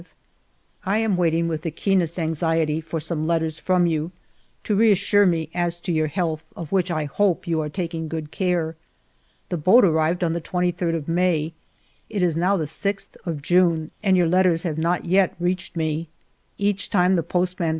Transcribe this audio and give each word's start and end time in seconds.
I 0.83 0.97
am 0.97 1.15
w^aiting 1.15 1.45
with 1.47 1.61
the 1.61 1.69
keenest 1.69 2.17
anxiety 2.17 2.81
for 2.81 2.99
some 2.99 3.27
letters 3.27 3.59
from 3.59 3.85
you, 3.85 4.09
to 4.63 4.75
reassure 4.75 5.27
me 5.27 5.51
as 5.53 5.79
to 5.81 5.91
your 5.91 6.07
health, 6.07 6.51
of 6.55 6.71
which 6.71 6.89
I 6.89 7.05
hope 7.05 7.47
you 7.47 7.61
are 7.61 7.69
taking 7.69 8.07
good 8.07 8.31
care. 8.31 8.75
The 9.49 9.57
boat 9.57 9.85
arrived 9.85 10.23
on 10.23 10.33
the 10.33 10.41
23d 10.41 10.95
of 10.95 11.07
May; 11.07 11.53
it 12.09 12.23
is 12.23 12.35
now 12.35 12.57
the 12.57 12.65
6th 12.65 13.15
of 13.27 13.43
June, 13.43 13.91
and 14.01 14.17
your 14.17 14.27
letters 14.27 14.63
have 14.63 14.79
not 14.79 15.05
yet 15.05 15.35
reached 15.39 15.75
me. 15.75 16.09
Each 16.57 16.89
time 16.89 17.15
the 17.15 17.21
postman 17.21 17.67
comes. 17.67 17.69